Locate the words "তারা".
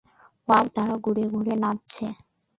0.75-0.95